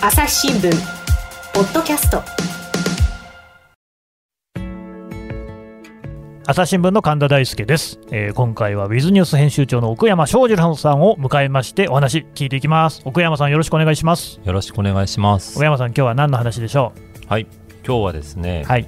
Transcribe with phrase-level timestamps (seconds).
[0.00, 0.70] 朝日新聞
[1.54, 2.22] ポッドキャスト。
[6.46, 13.02] 朝日新聞の神田大輔です、えー今回はウィズニュース編集長の奥山翔二さんを迎えましてお話聞いていきます。
[13.04, 14.40] 奥山さんよろしくお願いします。
[14.44, 15.56] よろしくお願いします。
[15.56, 15.64] 奥。
[15.64, 16.92] 山さん今日は何の話でしょ
[17.28, 17.46] はい、
[17.84, 18.86] 今日はですね、うはい。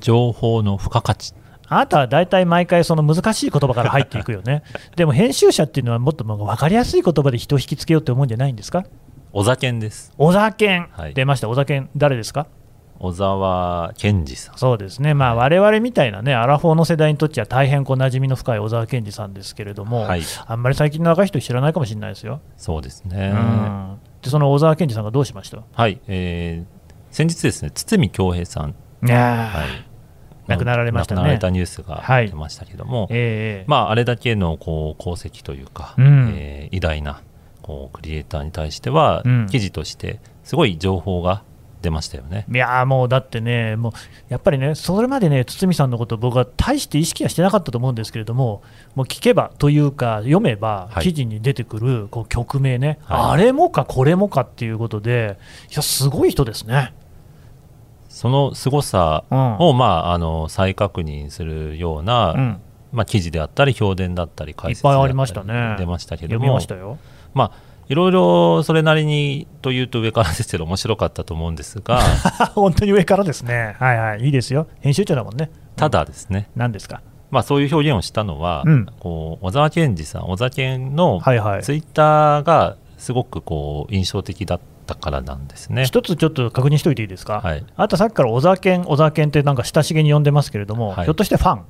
[0.00, 1.34] 情報の付加価値。
[1.72, 4.64] あなたは大体毎回その難しい言葉から入っていくよね。
[4.96, 8.82] でも編集者っていうのはもっと分かりやすい言葉で人を引きつけようって思うんじゃないんですか？
[9.32, 10.12] 小沢健です。
[10.18, 11.14] 小沢健、はい。
[11.14, 11.48] 出ました。
[11.48, 12.48] 小沢健誰ですか？
[12.98, 14.58] 小沢健二さん。
[14.58, 22.40] そうですね、まあ、我々みたいなね、アラフォーの世代にとっては大変こう馴染みの深い小沢健二さんですけれども、はい、あんまり最近の若い人知らないかもしれないですよ。
[22.56, 23.30] そうですね。
[23.32, 23.98] うん。
[24.20, 25.62] でその小沢健二さんがどうしました？
[25.72, 26.80] はい、えー
[27.12, 31.20] 先日ですね、堤恭平さん、はい、亡くなられましたね。
[31.20, 32.28] 亡くなられたニュースがはい。
[32.28, 36.34] 出ましたけども、ええまあ、あれだけのこう功績というか、うん。
[36.36, 37.22] えー偉大な
[37.70, 41.44] こうクリエイターに対しては、うん記事としてすごい情報が
[41.82, 42.44] 出ましたよね。
[42.52, 43.92] いやーもうだってね、もう
[44.28, 48.62] やっぱりね、それまでね、堤さんのこと、僕は大して意識はしてなかったと思うんですけれども、
[48.94, 55.38] もう聞けばというか、読めば、はい記事に出てくるこう曲名ね、はいあれもかこれもかっていうことで、
[55.70, 56.92] いや、すごい人ですね。
[58.08, 62.60] その凄さうんを、まあ、あの再確認するような、うん
[62.92, 66.98] まあ、記事であったり評伝だったり解説いっぱいありでましたね出ましたけど読もみましたよ。
[67.34, 72.00] まあいろいろそれなりにというと上からですけど面白かったと思うんですが
[72.54, 73.74] 本当に上からですね。
[73.80, 74.68] はいはい、いいですよ。
[74.80, 75.50] 編集長だもんね。
[75.76, 77.02] ただですね、何ですか？
[77.30, 81.20] まあ、そういう表現をしたのは、うんこう小沢健二さん小沢健の。
[81.62, 85.84] ツイッターがすごくこう印象的だったからなんですね。
[85.84, 87.40] 一つちょっと確認しておいていいですか？
[87.42, 91.62] はい、あなたさっきから小沢健、小沢健ってなんか親しげに呼んでますけれども、はいひょっとしてファン？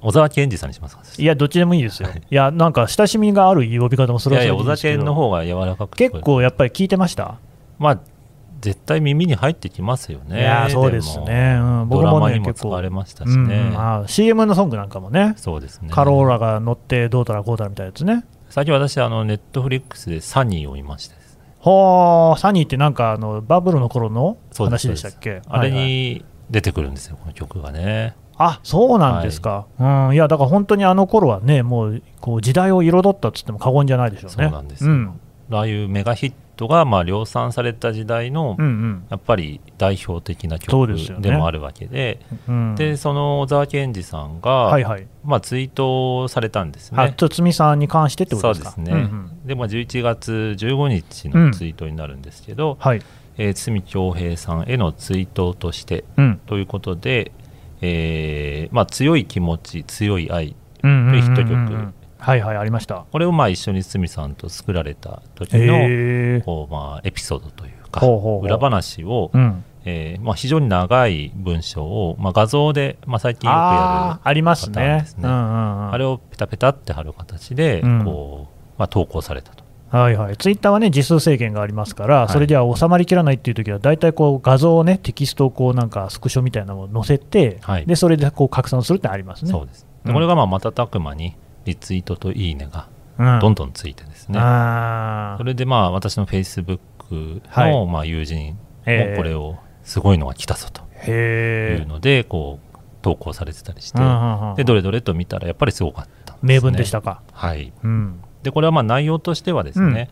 [0.00, 1.02] 小沢健二さんにしますか？
[1.18, 2.08] いや、どっちでもいいですよ。
[2.08, 7.38] はいい、や、なんか親しみがある呼び方もそれはそれでいやいや小沢健の方が柔らかく結構やっぱり聞いてました？
[7.78, 8.00] まあ
[8.60, 10.40] 絶対耳に入ってきますよね。
[10.40, 11.56] いや、そうですね。
[11.60, 13.54] うん、もドラマにも結構使われましたしうんね。
[13.54, 15.88] うんあ CM のソングなんかもね、そうですね。
[15.90, 18.24] カローラが乗ってどうたらこうたらみたいなやつね。
[18.48, 21.40] 最近私あのネットフリックスでサニーを見ましてですね。
[21.58, 25.42] ほー、サニーってなんかあのバブルの頃の話でしたっけ？
[25.48, 28.14] あれに出てくるんですよ、この曲がね。
[28.38, 34.44] あそうなんですか、うん、いやだから本当にあの頃はね、もうこう時代を彩ったっつっても過言じゃないでしょうね。
[34.44, 34.90] そうなんですよ。
[34.90, 35.20] うん。
[35.52, 39.06] ああいうメガヒットがまあ量産された時代のうんうん。
[39.08, 42.74] やっぱり代表的な曲でもあるわけで、うん。
[42.74, 47.14] でその小沢健二さんが、はいはい、まあ、ツイートをされたんですあね。
[47.16, 48.70] 堤さんに関してってことですか？
[48.72, 49.30] そうですね、んん。
[49.46, 51.46] で、まあ、11月15日うん。
[51.46, 53.02] のツイートになるんですけど、はい、
[53.38, 56.40] えー堤恭平さんへのツイートとしてうん。
[56.46, 57.32] ということで、
[57.80, 61.92] えーまあ、強い気持ち強い愛うんうヒット曲。
[62.18, 63.04] はいはい、ありました。
[63.12, 68.04] これをまあ一緒に堤さんと作られた時のこう、まあ、エピソードというか
[68.42, 74.82] 裏話を、うん、えーまあ、非常に長い文章を、まあ、画像で、まあ、最近よくやるあーありますね。
[74.82, 75.06] ね。
[75.18, 75.92] うんうんうん。
[75.92, 78.04] あれをペタペタって貼る形で、うん。
[78.04, 79.65] こうまあ、投稿されたと。
[80.02, 82.32] はいはい、ツイッターはね、字数制限がありますから、い。
[82.32, 87.86] それでは収まりきらないっていう時は、大体こう画像をね、テキストをこうなんかスクショみたいなのを載せて、はい。
[87.86, 89.50] でそれでこう拡散するってありますね。
[89.50, 89.86] そうです。
[90.04, 90.08] うん。
[90.08, 93.40] でこれがまあ瞬く間にリツイートといいねがうん。
[93.40, 95.38] どんどんついてですね、あー。
[95.38, 97.72] それでまあ私のフェイスブックはい。
[97.72, 99.10] のまあ友人ええ。
[99.12, 107.22] もこれをすごいのが来たぞとへいうのでこう投稿されてたりして、えでどれどれと見たらやっぱりすごかったね、名文でしたか。
[107.32, 107.72] はい。
[107.84, 109.96] うんでこれはまあ内容としてはですね、うん。
[109.96, 110.04] や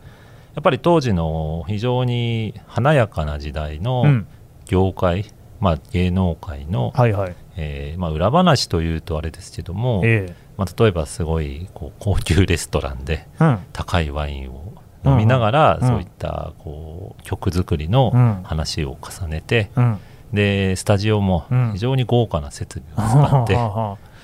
[0.59, 4.27] っぱり当時の非常に華やかな時代うのん。
[4.65, 5.25] 業界、
[5.61, 7.35] まあ、芸能界の、はいはい。
[7.55, 13.27] えーまあ、裏話というとあれですけども、えまあ、例えばすごいこう高級レストランで
[13.71, 14.73] 高いワインを
[15.05, 18.43] 飲みながら、うんそういったこう曲作りのうん。
[18.43, 19.99] 話を重ねて、うん。
[20.33, 21.71] でスタジオもうん。
[21.73, 23.47] 非常に豪華な設備を使っ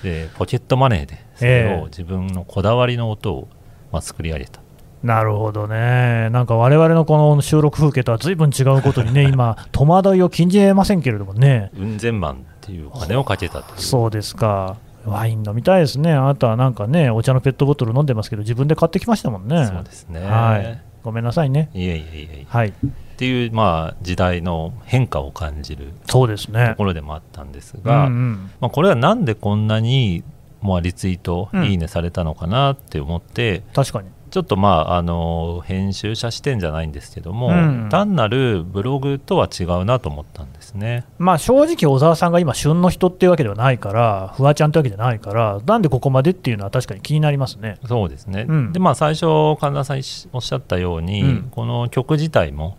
[0.02, 1.82] て、でポケットマネーでそれええ。
[1.82, 3.48] を自分のこだわりの音を、
[3.92, 4.60] まあ、作り上げた。
[5.02, 19.66] なるほどね、なんか我々のこの収録風景とは随分違うことにね、 今、戸惑いを禁じえませんけれどもね、雲仙マンっていうお金をかけたとそうですか、ワイン飲みたいですね、あなたはなんかね、お茶のペットボトル飲んでますけど、自分で買ってきましたもんね。
[19.66, 21.68] そうですね、はい、ごめんなさいね。
[21.74, 22.46] い、えいえいえいえ。
[22.48, 22.72] はい、っ
[23.16, 26.70] ていう、まあ、時代の変化を感じるそうですね。
[26.70, 26.76] と。
[26.76, 28.50] ころでもあったんですうんが、うん。
[28.60, 30.22] まあ、これはなんでこんなに、
[30.62, 31.64] まあ、リツイート、うん。
[31.64, 34.08] いいねされたのかなって思って確かに。
[34.30, 37.88] ちょっとまああの編集者視点じゃないんですけども、うん。
[37.90, 41.04] 単なるブログとは違うなと思ったんですね。
[41.18, 47.76] まあ、正直、小沢さんが今、旬の人っていうわけではないから、フワちゃんってわけじゃないから、なんでここまでっていうのは確かに気になりますね。
[47.86, 48.72] そうですね、うん。
[48.72, 49.26] でまあ最初
[49.60, 50.00] 神田さん
[50.32, 51.48] おっしゃったように、うん。
[51.50, 52.78] この曲自体も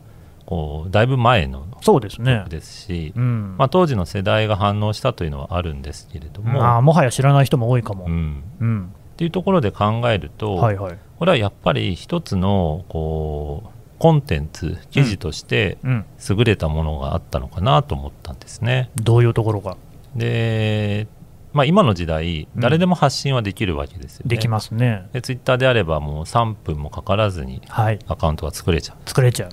[0.89, 2.17] だいぶ前のそうです。
[2.21, 8.05] ですし、うんまあ、当時の世代が反応したというのはあるんですけれども、まあ、もはや知らない人も多いかも。
[8.05, 18.89] うん、うんっていうところで考えると、はいはいこれはやっぱり一つのこうコンテンツ記事としてうん、優れたものがあったのかなと思ったんですね。
[18.95, 19.77] どういうところが？
[20.15, 21.07] で、
[21.53, 24.29] まあ、今の時代うん誰でも発信はできるわけですよね。
[24.35, 25.07] できますね。
[25.13, 29.49] でツイッターであればもう3分もかからずにはい、アカウントが作れちゃう作れちゃう。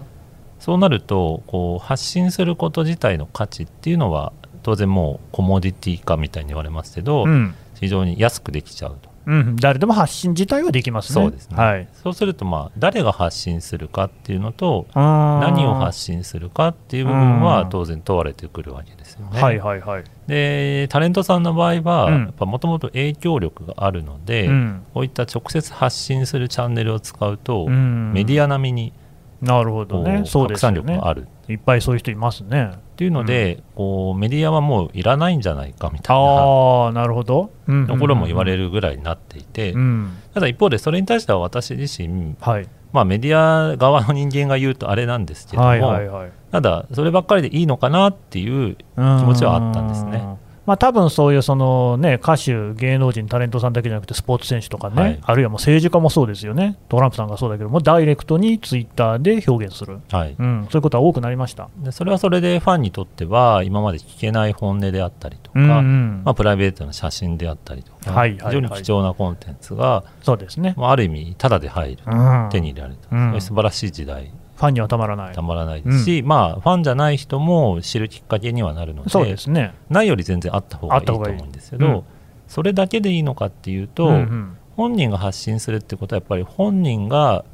[0.60, 7.54] そうなるとこう発信すること自体の価値っていうのは当然もうコモディティ化みたいに言われますけど、うん。
[7.80, 9.10] 非常に安くできちゃうと。
[9.26, 11.22] うん、誰でも発信自体はできますね。
[11.22, 17.68] そうですね、はい、そうするとまあ誰が発信するかっていうのと何何を発信するかっていう部分はうん。
[17.68, 19.40] 当然問われてくるわけですよね。
[19.40, 20.04] はいはいはい。
[20.26, 22.22] でタレントさんの場合はうん。
[22.24, 24.82] やっぱもともと影響力があるので、うん。
[24.94, 28.12] こういった直接発信するチャンネルを使うと、うん。
[28.12, 28.92] メディア並みに
[29.40, 30.22] なるほどね。
[30.24, 31.08] そう拡ですよね散力が。
[31.08, 32.70] あるいっぱいそういう人いますね。
[32.74, 37.50] っていうので、こうメディアはもういらないんじゃないかみたいなああ、なるほど。
[37.66, 38.60] うんところも言われる。
[38.60, 46.32] るぐらいになっていて、うん、ただ一方でそれに対しては私自身、はい、まあ、メディア側の人間が言うとあれなんですけども、はいはいはい。
[46.52, 50.22] ただそればっかりでいいのかなっていう気気持ちはあったんですね。
[50.66, 55.20] まあ多分そういうその、ね、歌手、芸能人、タレントさんだけじゃなくて、スポーツ選手とかね、はい。
[55.22, 61.68] あるいはもう政治家もそうですよね、トランプさんがそうだけども、ダイレクトにツイッターで表現する、はい、うん、そういうことは多くなりました。
[61.78, 66.22] でそれはそれでファンにとっては今まで聞けない本音であったりとか、うんうん。
[66.24, 68.46] まあ、プライベートな写真であったりとか、はいはいはい。
[68.48, 72.48] 非常に貴重なコンテンツが、そうですね、まあ、ある意味タダで入る、うん。
[72.50, 73.40] 手に入れられる、うん。
[73.40, 75.34] 素晴らしい時代ファンにはたまらない。
[75.34, 82.02] た、まらないですし、まあ、ファンじゃない人も知るきっかけにはなるのでそうですね、ないより全然あった方がいいと思うんですけど、うん。
[82.46, 84.56] それだけでいいのかっていうと、うんうん。
[84.76, 87.46] 本人が発信するってことはやっぱり本人が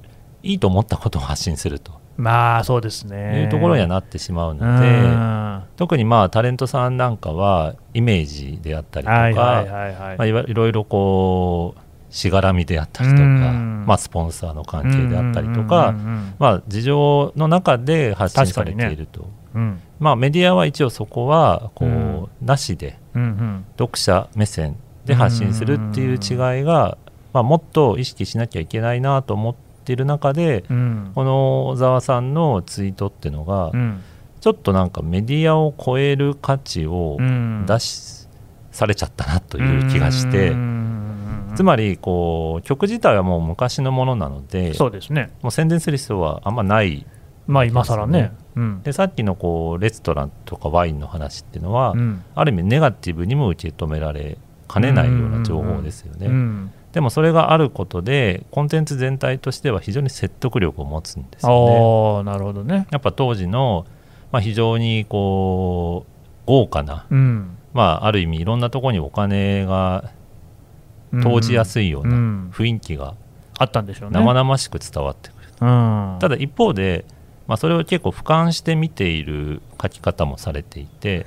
[0.43, 1.93] いいと思ったことを発信すると。
[2.17, 3.45] まあそうですいね。
[3.47, 5.63] うところにはなってしまううので、ん。
[5.77, 11.81] 特にまあタレントさんなんかはイメージであったりとか、はいはいはいはいまあ、いろいろこう
[12.11, 13.85] しがらみであったりとか、うん。
[13.87, 15.95] まあ、スポンサーの関係であったりとか、
[16.39, 19.81] まあ、事情の中で発信されていると、うん。
[19.99, 22.29] まあ、メディアは一応そこはこう、うん。
[22.41, 23.65] なしでうんうん。
[23.79, 26.99] 読者目線で発信するっていう違いが、
[27.33, 29.55] まあ、もっと意識しなきゃいけないなと思っ
[29.85, 31.13] ている中で、うん。
[31.15, 34.03] この小沢さんのツイートっていうのが、うん。
[34.41, 37.65] ちょっとなんかメディアを超える価値をうん。
[37.67, 38.27] 出し、
[38.77, 40.76] されちゃったなという気がして、うん
[41.57, 47.07] つまりこう曲自体はもう昔のものなのでそうですね、もう宣伝する必要はあんまない。
[47.47, 48.83] まあ今更ね、うん。
[48.83, 52.25] でさっきのこうレストランとかワインの話っていうのは、うん。
[52.35, 54.37] ある意味ネガティブにも受け止められ
[54.67, 56.73] かねないような情報ですよね、うん。
[56.93, 62.25] でもそれがあることでコンテンツ全体としては非常に説得力を持つんですよね。
[62.25, 63.87] なるほどね、やっぱ当時の、
[64.33, 66.11] まあ、非常にこう
[66.47, 70.11] 豪華な、うん、まあ、ある意味いろんなところにお金が
[71.23, 72.51] 投じやすいよううなん。
[72.51, 73.15] 雰囲気が
[73.59, 74.19] あったんでしょうね。
[74.19, 77.05] 生々しく伝わってくる、うん、ただ一方で、
[77.47, 81.27] まあ、それを結構俯瞰して見ている書き方もされていて、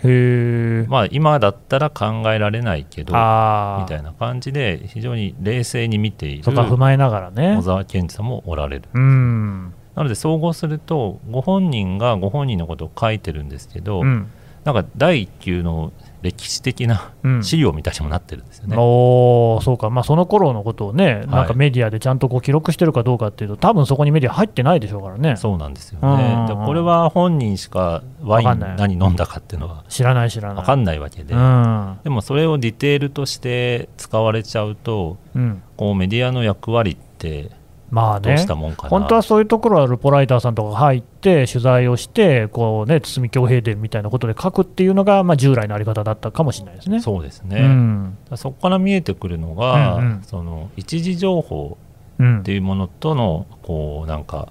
[0.89, 7.55] まあ、今だったら考えられないけどみたいな感じで非常に冷静に見ているそこは踏まえながらね。
[7.57, 8.83] 小沢健二さんもおられる。
[8.93, 9.73] うん。
[9.95, 14.31] なので総合するとご本人がご本人のことを書いてるんですけど、うん
[14.63, 17.43] なんか第一級の歴史的なうん。
[17.43, 18.75] 資料みたいにもなってるんですよね。
[18.77, 26.17] おーそうか、まあ、その頃のことをね、なんかはいメディアでちゃんとこう記録してるかどうかっていうと、多分そこにメディア入ってないでしょうからね、そうなんですようんうん。
[26.17, 26.47] ね。
[26.51, 30.57] うこれは本人しかワイン何飲んだかっていうのは知らない、知らない。
[30.57, 31.99] 分かんないわけで、うん。
[32.03, 37.51] でもそれをディテールとして使われちゃうとうん、こうメディアの役割って
[37.91, 38.29] まあね。
[38.29, 46.99] どうし、たもんかな、本当はそういうところはルポライターさんとかが入って、取材をして、こうね、堤恭平伝みたいなことで書くっていうのが、まあ、従来のあり方だったかもしれないですね。
[46.99, 48.17] そうですね、うん。
[48.35, 50.23] そこから見えてくるのが、うんうん。
[50.23, 51.77] その一時情報
[52.19, 52.39] うん。
[52.39, 54.49] っていうものとのこうなんか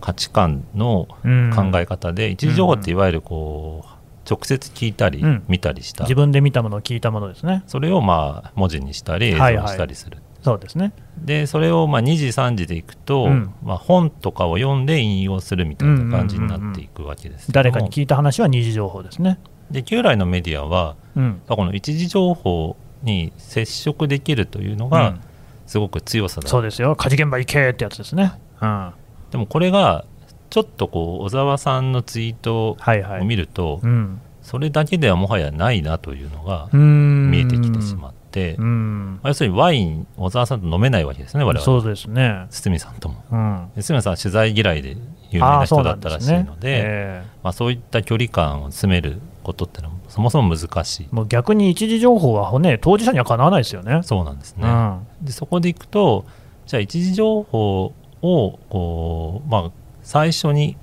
[0.00, 1.52] 価値観のうん。
[1.54, 3.88] 考え方で、一時情報っていわゆるこう
[4.30, 5.42] 直接聞いたりうん。
[5.48, 7.62] 見たりした、自分で見たものを聞いたものですね。
[7.66, 10.92] それをまあ文字にしたり映像にしたりする、そうですね。
[11.18, 19.38] でそれをまあ2時3時でいくと、うんまあ、本とかを読んで引用するみたいな感じになっていくわけです誰かに聞いた話は二次情報ですね。
[19.70, 21.42] で旧来のメディアはうん。
[21.48, 25.20] この一時情報に接触できるというのがうん
[25.70, 28.32] すごく強さだ、そうですよ、火事現場行けってやつですね。
[28.60, 28.94] うん、は
[29.30, 30.04] でもこれが
[30.50, 32.76] ちょっとこう小沢さんのツイート。
[33.20, 38.19] を見ると、うん、それだけではもはやないなというのが見見えてきてしまって、
[38.58, 41.60] うまんあ要するにワイン小沢さんと飲めないわけですね我々。
[41.60, 42.46] そうですね。
[42.50, 43.24] 堤さんとも。
[43.30, 43.70] うん。
[43.74, 44.96] で堤さんは取材嫌いで
[45.30, 51.08] 有名な人だったらしいのでえまあ、そういった距離感を詰めることってのはそもそも難しい。
[51.10, 54.00] えもう逆に一時情報はね当事者にはかなわないですよね。
[54.02, 55.06] そうなんですね、うん。
[55.22, 56.24] でそこでいくと
[56.66, 59.70] じゃあ一時情報をこう、まあ、
[60.02, 60.76] 最初に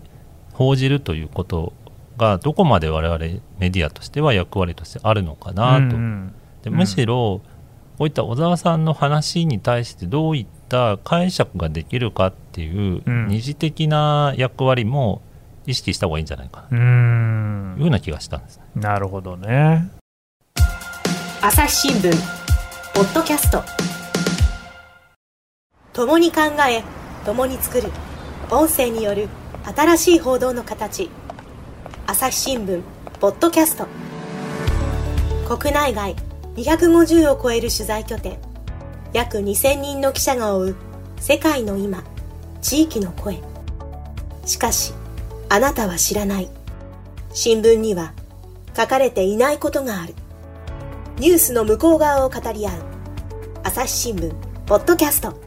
[0.53, 1.73] 報じるということ
[2.17, 3.19] がどこまで我々
[3.59, 5.95] メディアとしては役割としてあるのかなと、
[6.63, 7.41] でむしろ
[7.97, 13.27] こういった小沢さんの話に対してどういった解釈ができるかっていううん。
[13.27, 15.21] 二次的な役割も
[15.65, 17.73] 意識した方がいいんじゃないかうなん。
[17.75, 18.63] というような気がしたんですね。
[18.75, 19.89] なるほどね。
[21.41, 22.11] 朝日新聞
[22.93, 23.63] ポッドキャスト。
[25.93, 26.83] 共に考え
[27.25, 27.91] 共に作る。
[28.51, 29.27] 音声による
[29.75, 31.09] 新しい報道の形。
[32.05, 32.81] 朝日新聞
[33.19, 33.87] ポッドキャスト。
[35.57, 36.15] 国内外
[36.57, 38.39] 250を超える取材拠点。
[39.13, 40.75] 約2000人の記者が追う
[41.19, 42.03] 世界の今
[42.61, 43.39] 地域の声。
[44.45, 44.93] しかし
[45.49, 46.49] あなたは知らない。
[47.31, 48.13] 新聞には
[48.75, 50.15] 書かれていないことがある。
[51.19, 52.73] ニュースの向こう側を語り合う
[53.63, 54.33] 朝日新聞
[54.65, 55.39] ポッドキャスト。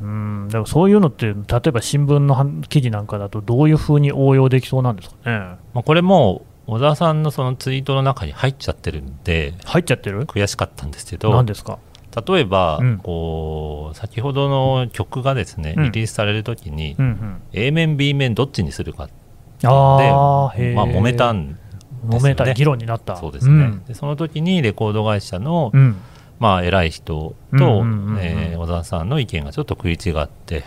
[0.00, 5.58] うんでもそういうのって例えば新聞のは記事なんかだとどういうふうに応用できそうなんですかね？
[5.74, 10.24] まあ、これも小沢さんのそのツイートの中に入っちゃってるんで入っちゃってる？
[10.26, 11.78] 悔しかったんですけど何ですか？
[12.26, 12.98] 例えば、うん。
[12.98, 15.84] こう先ほどの曲がですね、うん。
[15.84, 17.42] リリースされるときに、うんうん。
[17.52, 19.08] A 面 B 面どっちにするかあ
[19.58, 19.68] であ、
[20.74, 22.18] まあ、揉めたんですよね。
[22.18, 23.16] 揉めた議論になった。
[23.16, 23.84] そうですね、ん。
[23.84, 25.96] でその時にレコード会社の、うん。
[26.38, 27.64] まあ、偉い人うんと、
[28.18, 30.64] えー小沢さんの意見がちょっと食い違って。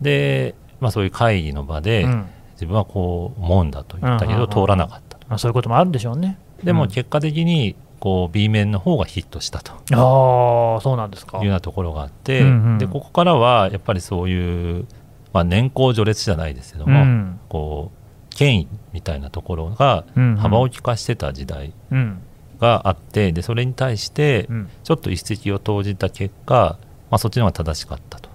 [0.00, 6.38] で、まあ、そういう会議の場で、うん自分はこう思うんだと言ったけど、うんうんうん通らなかったとあそういうこともあるんでしょうね。
[6.58, 11.38] うんでも結果的にこう B 面の方がヒットしたとああ、そうなんですか。
[11.38, 14.86] いうようなところがあって、うんうんでここからはやっぱりそういう、
[15.32, 22.18] まあ、年功序列じゃないですけども、うんこう権威みたいなところがうんうん幅を利かしてた時代うん。
[22.60, 24.68] があってでそれに対してうん。
[24.84, 26.78] ちょっと一石を投じた結果、
[27.10, 28.28] まあ、そっちの方が正しかったと、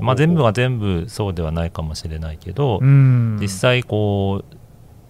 [0.00, 3.38] まあ、全部が全部そうではないかもしれないけど、うん。
[3.40, 4.56] 実際こう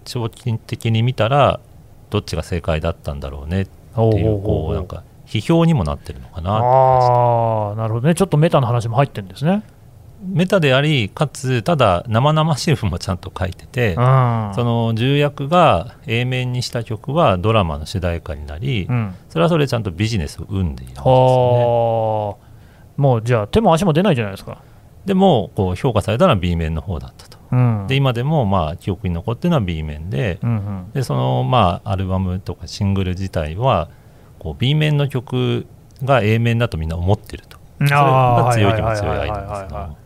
[0.04, 1.60] 長期的に見たら
[2.10, 8.14] どっちが正解だったんだろうねっていうこうなんか批評にもなってるのかなああ、なるほどね。
[8.14, 9.62] ちょっとメタの話も入ってるんですね。
[10.22, 14.52] メタでありかつただ生々しい部分もちゃんと書いてて、うん。
[14.54, 19.14] その重役が A 面にした曲はドラマの主題歌になり、うん。
[19.28, 22.49] それはそれでちゃんとビジネスを生んでいるんですよねはあ。
[23.00, 24.58] もうじゃあ手も足も出ないじゃないですか。
[25.04, 27.86] でもこう評価されたのは B 面の方だったとうん。
[27.88, 30.90] で今でもまあ記憶に残ってるのは B 面でうんうん。
[30.92, 33.88] でそのまあアルバムとかシングル自体は
[34.38, 35.66] こう B 面の曲
[36.04, 39.96] が A 面だとみんな思ってるとそれが強い気も強いアイデアですけども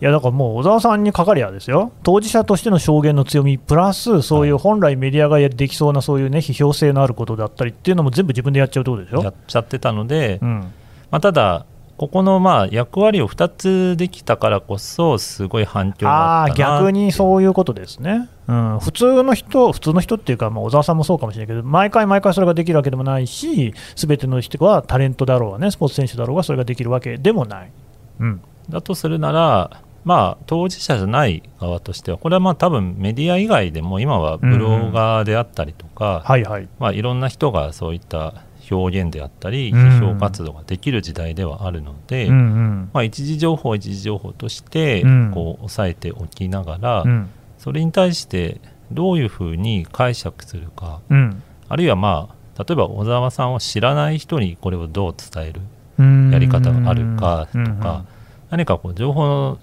[0.00, 9.24] いやだからもう小沢さんにかかりゃですよ、当事者としての証言の強み、プラス、そういう本来メディアができそうな、そういうね、批評性のあることだったりっていうのも全部自分でやっちゃうってことでしょ？
[9.24, 10.72] やっちゃってたので、うん、
[11.10, 11.66] まあ、ただ
[11.98, 27.72] ここのまあ役割を2つできたからこそすごい反響があああったな逆にうそういうことですね、うん、普通の人、普通の人っていうか、まあ、小沢さんもそうかもしれないけど、毎回毎回それができるわけでもないし、すべての人はタレントだろうがね、スポーツ選手だろうが、それができるわけでもない。
[28.20, 28.40] うん。
[28.68, 39.78] だとするならまあ当事者じゃない側としてはこれはまあ多分メディア以外でも今はブロガーであったりとか、はいはい、まあ、いろんな人がそういった表現であったりうん。
[40.00, 42.90] 批評活動ができる時代ではあるので、うんうん。
[42.92, 45.30] まあ、一時情報は一時情報としてうん。
[45.32, 47.30] こう抑えておきながら、うん。
[47.58, 48.60] それに対して
[48.92, 51.42] どういうふうに解釈するかうん。
[51.68, 55.60] あるいはまあ例えば小沢さんを知らない人にこれをどう伝える
[55.98, 56.30] うん。
[56.32, 58.04] やり方があるかとうんか、
[58.50, 59.58] 何かこう情報の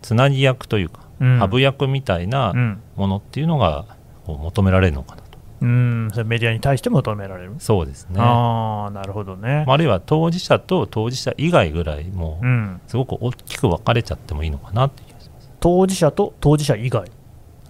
[0.00, 1.38] つなぎ役というか、うん。
[1.38, 2.80] ハブ役みたいなうん。
[2.96, 3.84] ものっていうのが
[4.24, 5.21] こう求められるのかな。
[5.21, 5.21] と
[5.62, 7.54] うん、それメディアに対して求められる。
[7.58, 9.64] そうですね、ああ、なるほどね。
[9.66, 12.80] まああるいは当事者と当事者以外ぐらいもう、うん。
[12.88, 17.10] すごく大きく分かれちゃってもいいのかなっていう気がします、当事者と当事者以外？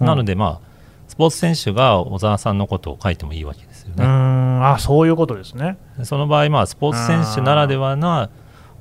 [0.01, 0.73] なのでまあ
[1.07, 5.77] スポーツ選手が小沢さんのことを書いてもいいわけですようね、ん、あそういうことですね。
[5.99, 8.31] でその場合まあスポーツ選手ならではな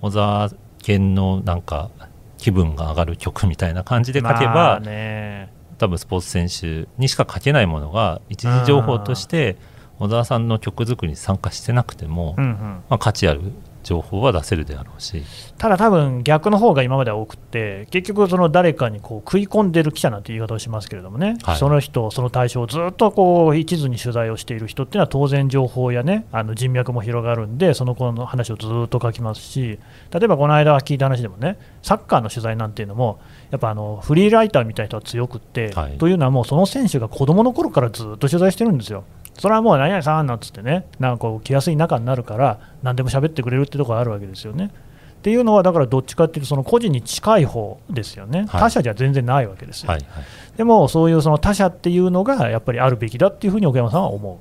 [0.02, 0.50] 小沢
[0.82, 1.92] 健のなんか
[2.38, 5.52] 気分が上がる曲みたいな感じで書けば、まあね、
[5.82, 9.58] 多分スポーツ選手にしか書けないものが一時情報として
[9.98, 13.42] 小沢さんの曲作りに参加してなくても、まあ、価値ある
[13.84, 15.24] 情報は出せるであろうし、
[15.58, 21.58] ただ多分逆の方が今までは多くて、結局、その誰かにこう食い込んでる記者なんて言い方をしますけれどもね、はい。
[21.58, 29.80] その人、その対象をずっとこう一途に取材をしている人っていうのは、当然情報やね、あの人脈も広がるんで、その子の話をずっと書きますし、
[30.12, 33.20] 例えばこの間聞いた話でもね、サッカーの取材なんていうのも、
[33.50, 35.98] やっぱあのフリーライターみたいな人は強くって、はい。
[35.98, 39.04] というのはもうその選手が子供の頃からずっと取材してるんですよ。
[39.38, 44.72] それはもう何々さんなんつってね、なんかこう気安い仲になるから、何でも喋ってくれるってところがあるわけですよね。
[45.20, 49.92] っていうのは、だからどっちかっていうと、その個人に近い方ですよね、はい他者じゃ全然ないわけですよ。
[49.92, 54.40] はいはい、でも、そういうその他者っていうのがやっぱりあるべきだっていうふうに奥山さんは思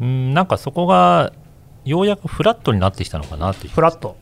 [0.00, 0.04] う。
[0.04, 1.32] うんなんかそこが
[1.84, 4.16] ようやくフラットになってきたのかなっていうフラット。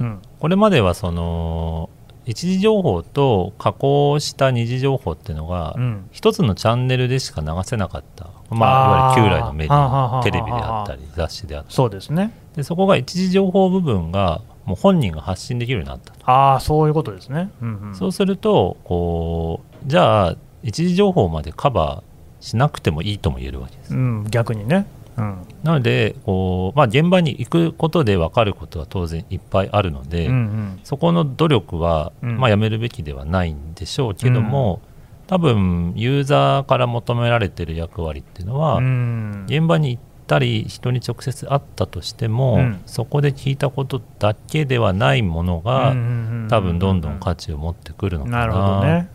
[0.00, 0.22] うん。
[0.38, 1.90] これまではその
[2.30, 6.08] 一時情報と加工した二次情報っていうのが、うん。
[6.12, 12.32] 一つのチャンネルでしか流せなかった、まあ、あーいわゆる旧来のメディアテレビであったり雑誌であったりそうですね。
[12.54, 17.50] でそこが一時情報部分がもう本人が発信できるようになったと、ああ、そういうことですね。
[17.60, 24.86] うんうん、そうするとこうじゃあ一時情報までカバーしなくてもいいとも言えるわけです、うん、逆にね。
[25.20, 25.46] うん。
[25.62, 30.80] なのでこう、まあ、現場に行くことで分かることは当然いっぱいあるので、うんうん。
[30.84, 32.38] そこの努力は、うん。
[32.38, 34.80] まあ、やめるべきではないんでしょうけども、
[35.26, 39.44] 多分ユーザーから求められている役割っていうのは、うん。
[39.46, 42.80] 現場に行ったり人に直接会ったとしても、うん。
[42.86, 49.08] そこで聞いたことだけではないものが、うんうんうんうん多分どんどん価値を持ってくるのかななるほどね。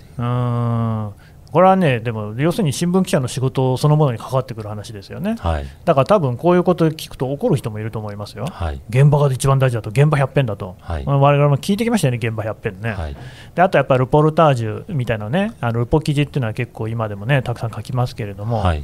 [1.55, 1.59] うん。
[1.59, 5.35] これはね、でも、要するに新聞記者の仕事そのものに関わってくる話ですよね。
[5.39, 8.45] はいだから多分こういうことを聞くと怒る人もいると思いますよ。
[8.51, 12.91] はい現場が一番大事だと、現場100遍だと、はいまあ我々も聞いてきましたよね、現場100遍ね。
[12.91, 13.15] はい
[13.55, 18.83] であとやっぱりルポルタージュみたいなね、あのルポ記事っていうのは結構今でもね、たくさん書きますけれども、はい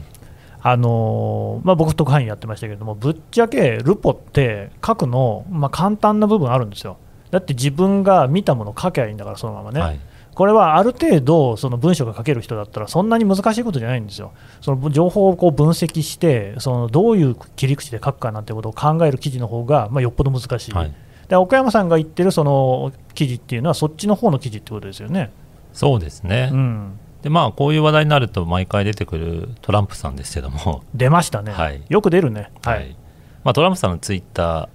[0.64, 6.98] あのーまあ、僕、特派員やってましたけれども、ぶっちゃけルポって書くの、まあ、簡単な部分あるんですよ。
[7.32, 10.00] だって自分が見たもの書けばいいんだから、そのままね。
[10.42, 14.34] はいこれはある程度、その文章が書ける人だったら、そんなに難しいことじゃないんですよ。
[14.60, 20.72] その情報をこう分析して、そのどういう切り口で書くかなんてことを考える記事の方が、まあ、よっぽど難しい。
[20.72, 20.94] はい
[21.28, 25.32] で奥山さんが言ってるその記事っていうのは、そっちの方の記事ってことですよね。
[25.72, 32.52] そうですね、うん、でまあこういう話題になると毎回出てくるトランプさんですけども、出ましたね、はいよく出るね。
[32.64, 32.96] ははいい
[33.44, 34.70] まあ、トランプさんのツイッター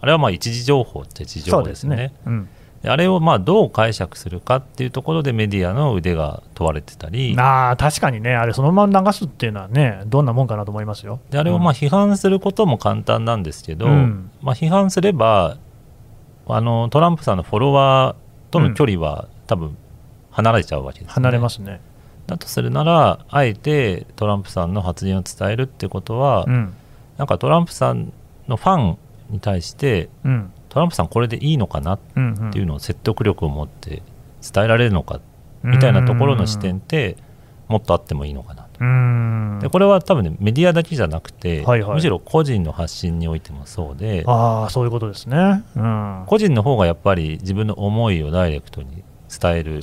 [0.00, 2.14] あれはまあ一時情報って一時情そうで報ですすねね。
[2.26, 2.50] うんで
[2.88, 7.36] あれをまあどう解釈するかっていうところでメディアの腕が問われてたり。
[7.38, 11.20] ああ確かにね、あれ、そのまま流すっていうのはね、どんなもんかなと思いますよ。
[11.30, 14.30] であれをまあ批判することも簡単なんですけど、うん。
[14.42, 15.58] まあ、批判すれば
[16.48, 19.76] あのトランプさんのフォロワーとの距離は多分
[20.30, 21.12] 離れちゃうわけです、ね。
[21.14, 21.80] 離れますね。
[22.26, 26.74] だとするならあえてトランプさんの発言を伝えるってことは、うん。
[27.16, 28.12] なんかトランプさん
[28.48, 28.98] のファン
[29.30, 34.02] に対してうんトランプさんこれでいいのかなっていうのを説得力を持って
[34.40, 35.20] 伝えられるのか
[35.62, 37.18] みたいなところの視点って
[37.68, 38.80] もっとあってもいいのかなと。
[38.80, 39.58] うん。
[39.60, 41.94] でこれは多分ねメディアだけじゃなくて、はいはい。
[41.96, 45.62] むしろ個人の発信においてもそうでああ、そういうことですね。
[45.76, 49.82] うん、個人の方がやっぱり自分の思いをダイレクトに伝える。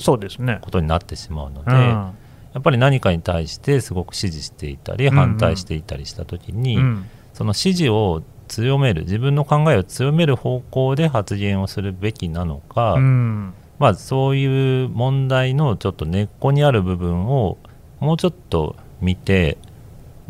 [0.60, 1.78] ことになってしまうので、うん。
[1.78, 2.14] や
[2.58, 5.14] っぱり何かに対してすごく支持していたりうん。
[5.14, 7.06] 反対していたりした時に、うん。
[7.32, 17.58] その支持を強める自分の考えを強める方向で発言をするべきなのか、うんまあ、そういう問題のちょっと根っこにある部分を
[18.00, 19.56] もうちょっと見て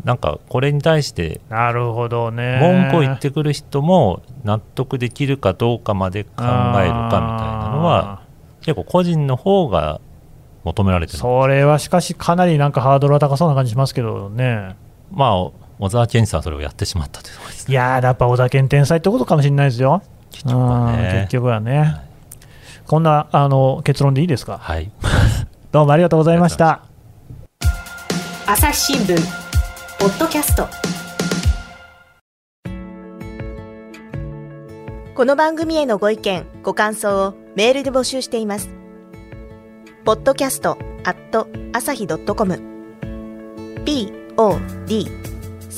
[0.03, 2.59] なんかこれに対してなるほどね。
[2.61, 8.21] 文句を言ってくる人も納得できるかどうかまで考えるかみたいなのは
[8.61, 9.99] 結構個人の方が
[10.63, 14.75] 求められてるそれはしかしかなりなんかハードルは高そうな感じしますけどね。
[15.11, 20.03] まあ小沢健二さんはそれをやってしまったというところですねいやー、やっぱ小田健天才ってことかもしれないですよ。
[20.31, 21.95] 結局はうんね結局はね。
[22.85, 24.59] こんなあの結論でいいですか？
[24.59, 24.91] はい
[25.71, 26.83] どうもありがとうございました。
[28.45, 29.17] 朝日新聞
[29.99, 30.67] ポッドキャスト
[35.15, 38.69] この番組へのご意見ご感想をメールで募集しています
[40.05, 42.59] podcast at 朝日 .com